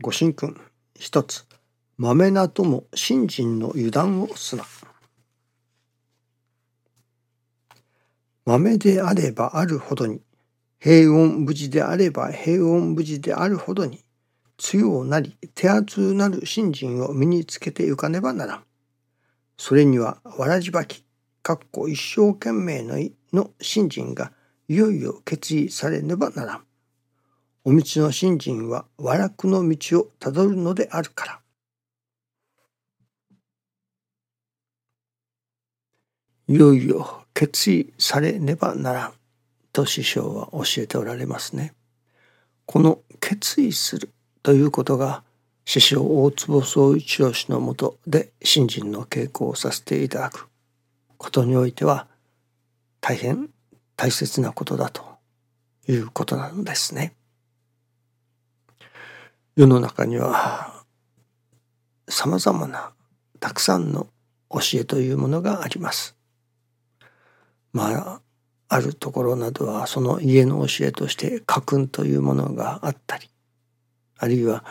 [0.00, 0.60] ご神君
[0.94, 1.46] 一つ
[1.96, 4.64] 豆なとも信心の油断をすな
[8.44, 10.20] 豆であればあるほどに
[10.80, 14.04] 平穏無事であれば平穏無事であるほどに
[14.56, 18.64] 強なり手厚なる信心を身につけてゆかねばならん。
[19.56, 21.04] それにはわらじばき、
[21.42, 22.96] かっこ一生懸命の
[23.32, 24.32] の信心が
[24.68, 26.64] いよいよ決意されねばならん。
[27.66, 31.40] お道の信心は和楽の道をたどるのであるから。
[36.46, 39.12] いよいよ決意されねばならん
[39.72, 41.72] と師匠は教えておられますね。
[42.66, 44.10] この決意する
[44.42, 45.24] ということが
[45.64, 50.48] 師匠大坪宗一郎氏のもとで信心の稽古をさせていただく
[51.16, 52.08] ことにおいては
[53.00, 53.48] 大変
[53.96, 55.02] 大切なことだと
[55.88, 57.14] いうことなのですね。
[59.56, 60.84] 世の中には
[62.08, 62.92] さまざまな
[63.38, 64.08] たくさんの
[64.50, 66.16] 教えというものがあります。
[67.72, 68.20] まあ
[68.68, 73.28] あるところなどはその家の教えとして家訓というものがあったり
[74.18, 74.64] あるいは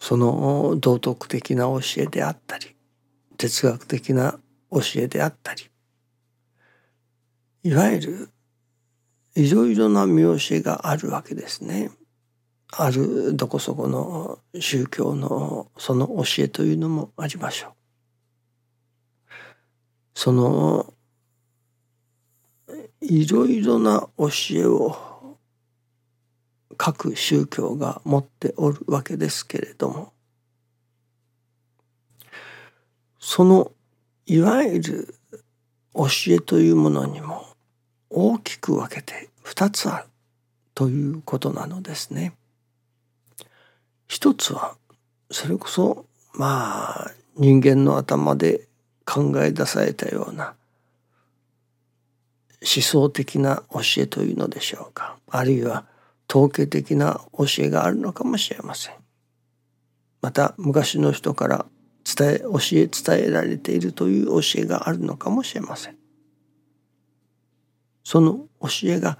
[0.00, 2.74] その道徳的な教えであったり
[3.36, 4.40] 哲学的な
[4.72, 5.70] 教えであったり
[7.62, 8.30] いわゆる
[9.36, 11.90] いろいろな見教えがあるわけですね。
[12.72, 17.72] あるどこそこの宗教のその教えというのもありましょう。
[20.14, 20.92] その
[23.00, 24.96] いろいろな教えを
[26.76, 30.12] 各宗教が持っておるわけですけれども
[33.18, 33.72] その
[34.26, 35.14] いわゆる
[35.94, 37.46] 教えというものにも
[38.10, 40.04] 大きく分けて2つある
[40.74, 42.34] ということなのですね。
[44.08, 44.76] 一つは
[45.30, 48.66] それこそまあ人間の頭で
[49.04, 50.54] 考え出されたような
[52.60, 55.84] 思想的な教えというのでしょうかあるいは
[56.28, 58.94] 統計的な教えがあるのかもしれません。
[60.20, 61.66] また昔の人から
[62.04, 65.96] 伝え教え伝えられているという教えがあるのかもしれません。
[68.04, 69.18] その教えが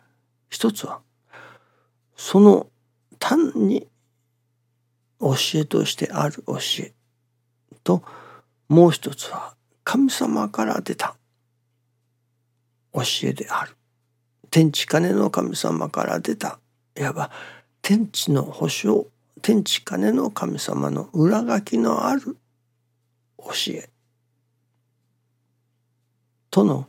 [0.51, 1.01] 一つは
[2.17, 2.67] その
[3.19, 3.87] 単に
[5.21, 6.93] 教えとしてある教え
[7.85, 8.03] と
[8.69, 11.17] もう一つは神様から出た
[12.93, 13.77] 教えである
[14.51, 16.59] 天地金の神様から出た
[16.97, 17.31] いわば
[17.83, 19.07] 天地の保証
[19.43, 22.37] 天地金の神様の裏書きのある
[23.39, 23.89] 教え
[26.51, 26.87] との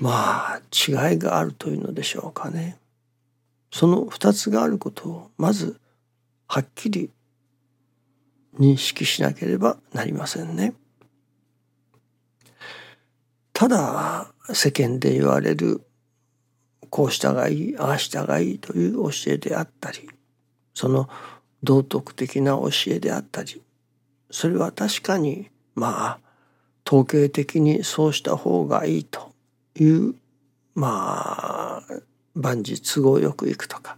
[0.00, 2.78] まあ違いがあるというのでしょうかね。
[3.70, 5.80] その二つがあることをまず
[6.46, 7.10] はっきり
[8.58, 10.74] 認識しなければなりませんね。
[13.52, 15.82] ただ世間で言われる
[16.90, 20.08] こうしたがいいああしたがいいという教えであったり
[20.74, 21.08] その
[21.62, 23.62] 道徳的な教えであったり
[24.30, 26.18] それは確かにまあ
[26.86, 29.32] 統計的にそうした方がいいと
[29.78, 30.14] いう
[30.74, 31.82] まあ
[32.34, 33.96] 万事都合よくいくとか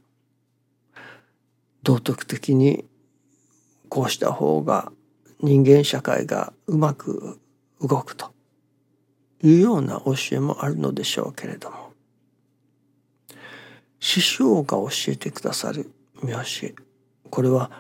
[1.83, 2.85] 道徳的に
[3.95, 4.91] こうした方が
[5.41, 7.39] 人間社会がうまく
[7.81, 8.35] 動くと
[9.41, 11.93] いうような教えもあるのでしょうけれども
[14.01, 15.93] 師匠が教えてくださる
[16.25, 16.75] 見教え
[17.31, 17.71] これは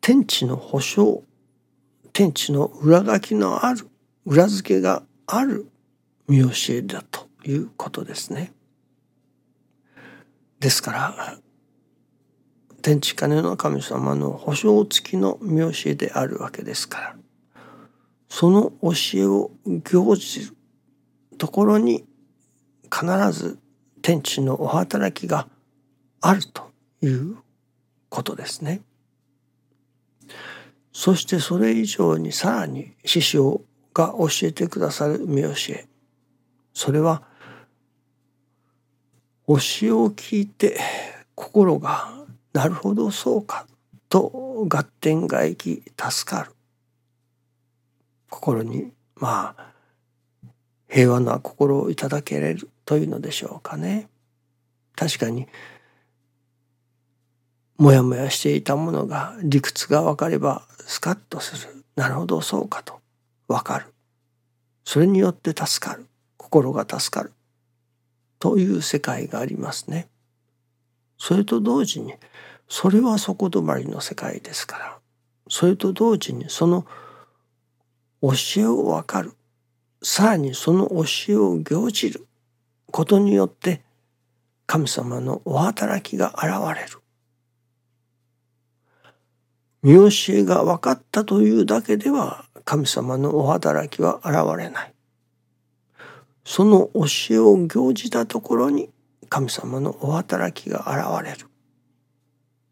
[0.00, 1.22] 天地の保証
[2.14, 3.86] 天地の裏書きのある
[4.24, 5.68] 裏付けがある
[6.28, 8.52] 見教えだということですね。
[10.60, 11.38] ですから
[12.88, 17.16] 天地金の神様の保証付きの見教えであるわけですから
[18.30, 20.56] その教えを行じる
[21.36, 22.06] ところに
[22.84, 23.58] 必ず
[24.00, 25.48] 天地のお働きが
[26.22, 26.70] あると
[27.02, 27.36] いう
[28.08, 28.80] ことですね。
[30.90, 33.60] そしてそれ以上にさらに師匠
[33.92, 35.86] が教えてくださる見教え
[36.72, 37.22] それは
[39.46, 39.56] 教え
[39.92, 40.80] を聞いて
[41.34, 42.17] 心が
[42.58, 43.68] なるほどそうか
[44.08, 46.50] と合点がいき助かる。
[48.28, 49.72] 心にまあ
[50.88, 54.08] 平和な心をいただけれるというのでしょうかね。
[54.96, 55.46] 確かに
[57.76, 61.84] もやもやしていたものが理屈が分かればスカッとする。
[61.94, 62.98] なるほどそうかと
[63.46, 63.86] 分かる。
[64.84, 66.08] それによって助かる。
[66.36, 67.32] 心が助かる。
[68.40, 70.08] という世界がありますね。
[71.18, 72.14] それと同時に
[72.68, 74.98] それは底止まりの世界ですから
[75.48, 76.84] それと同時にその
[78.20, 79.32] 教えを分かる
[80.02, 82.26] さらにその教えを行じる
[82.90, 83.82] ことによって
[84.66, 86.98] 神様のお働きが現れる。
[89.82, 94.94] 見教えが分かったというだけでは神様のお働きは現れない。
[96.44, 98.90] その教えを行じたところに
[99.28, 101.46] 神様のお働きが現れる。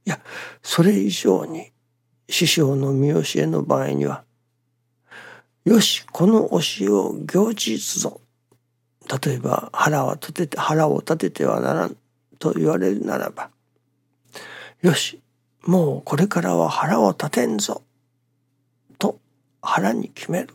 [0.06, 0.20] いや、
[0.62, 1.72] それ以上に
[2.28, 4.24] 師匠の見教えの場合には、
[5.64, 8.20] よし、この教えを行じつぞ。
[9.24, 11.96] 例えば腹は立てて、腹を立ててはならん
[12.38, 13.50] と言われるならば、
[14.80, 15.20] よし、
[15.64, 17.82] もうこれからは腹を立てんぞ。
[19.00, 19.18] と
[19.60, 20.54] 腹に決める。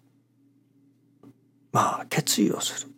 [1.74, 2.92] まあ、決意をする。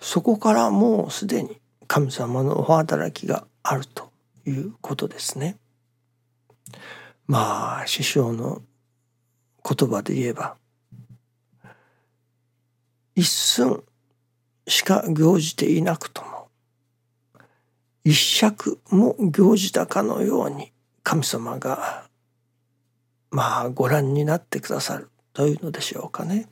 [0.00, 4.11] そこからもうすでに神様のお働きがあると
[4.46, 5.56] いうことですね。
[7.26, 8.62] まあ師匠の
[9.64, 10.56] 言葉で言えば
[13.14, 13.82] 一寸
[14.66, 16.48] しか行じていなくとも
[18.04, 20.72] 一尺も行じたかのように
[21.02, 22.04] 神様が
[23.30, 26.48] まあご覧になってくださるというのでしょうかね。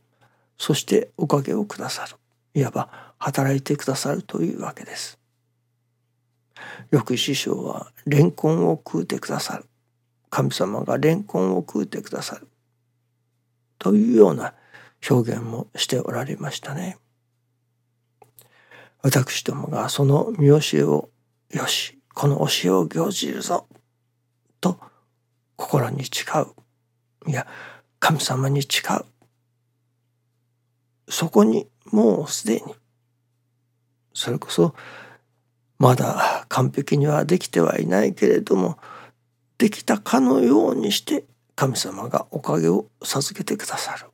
[0.59, 2.17] そしておかげをくださる。
[2.55, 5.20] いわば働いてくださるというわけです。
[6.91, 9.65] よく師匠はレンコンを食うてくださる。
[10.31, 12.49] 神様がレンコンを食うてくださる。
[13.79, 14.55] というような
[15.09, 16.99] 表現もしておられましたね。
[19.03, 21.09] 私どもがその見教えを
[21.51, 23.67] よしこの教えを行じるぞ。
[24.61, 24.79] と
[25.57, 27.31] 心に誓う。
[27.31, 27.47] いや
[27.99, 29.05] 神様に誓う。
[31.09, 32.75] そこにもうすでに
[34.13, 34.75] それこそ
[35.81, 38.79] まだ完璧にはできてはいないけれども
[39.57, 41.25] できたかのようにして
[41.57, 44.07] 神様がおかげを授けてくださる。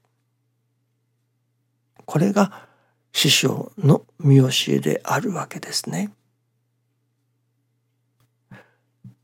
[2.05, 2.69] これが
[3.13, 6.13] 師匠の見教えであるわけですね。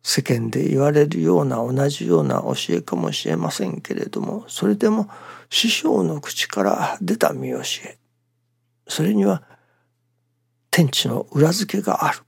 [0.03, 5.09] 世間で言われるような同じような教えかもしれませんけれどもそれでも
[5.49, 7.99] 師匠の口から出た見教え
[8.89, 9.45] それには
[10.73, 12.19] 天地の裏付けがある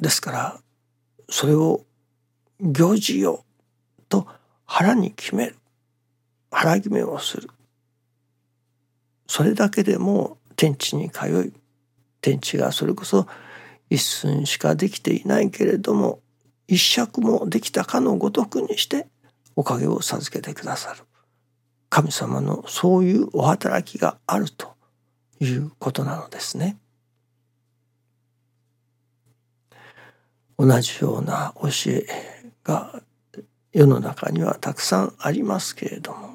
[0.00, 0.60] ですから
[1.28, 1.84] それを
[2.60, 3.44] 行事よ
[4.08, 4.26] と
[4.64, 5.56] 腹に決める。
[6.50, 7.50] 腹決めをする。
[9.26, 11.60] それだけでも天地に通い
[12.20, 13.26] 天地がそれこそ
[13.90, 16.20] 一寸しかできていないけれども
[16.68, 19.08] 一尺もできたかのごとくにして
[19.56, 21.00] おかげを授けてくださる。
[21.90, 24.74] 神様のそういうお働きがあると
[25.40, 26.76] いうことなのですね。
[30.58, 32.06] 同じような教え
[32.62, 33.02] が
[33.72, 36.34] 世の中にはたくさんありますけれども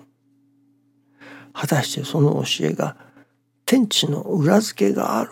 [1.53, 2.95] 果たしてその教えが
[3.65, 5.31] 天地の裏付けがある。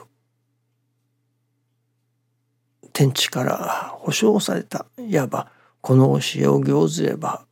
[2.94, 5.52] 天地から保証されたいわば
[5.82, 7.46] この教えを行ずれば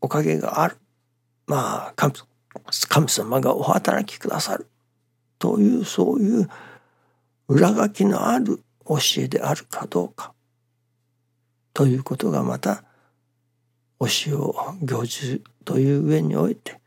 [0.00, 0.76] おかげがある。
[1.46, 2.10] まあ
[2.88, 4.68] 神様がお働きくださる。
[5.38, 6.48] というそういう
[7.48, 10.34] 裏書きのある教えであるかどうか。
[11.78, 12.82] ということがまた
[14.00, 16.80] 教えを行事という上において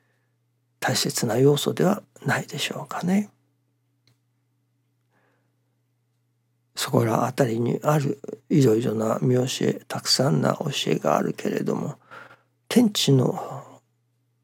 [0.82, 3.30] 大切な要素ではないでしょうかね。
[6.76, 8.20] そこら辺りにある
[8.50, 11.96] いろいろな見教えたくさんな教えがあるけれども
[12.68, 13.64] 天地の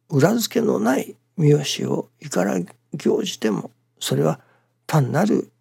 [0.10, 2.58] 裏付けのない見教えをいから
[2.94, 4.40] 行じてもそれは
[4.86, 5.52] 単なる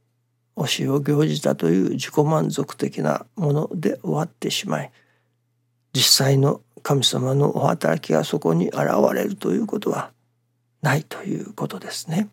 [0.57, 4.91] 教えを行じたという自己満足的なもので終わってしまい
[5.93, 8.81] 実際の神様のお働きがそこに現
[9.15, 10.13] れるということは
[10.83, 12.29] ないということですね。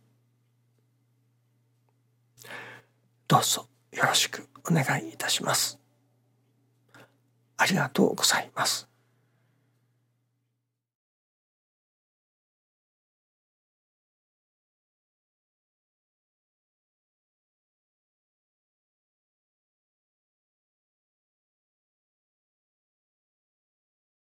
[3.27, 5.79] どうぞよろしくお願いいたします。
[7.57, 8.92] ありがとうございます。